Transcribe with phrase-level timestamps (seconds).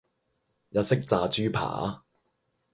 [0.71, 2.03] 日式炸豬扒